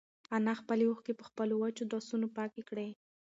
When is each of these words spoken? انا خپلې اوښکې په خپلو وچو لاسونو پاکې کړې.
انا 0.35 0.53
خپلې 0.61 0.83
اوښکې 0.87 1.13
په 1.19 1.23
خپلو 1.29 1.53
وچو 1.61 1.83
لاسونو 1.91 2.27
پاکې 2.37 2.61
کړې. 2.69 2.89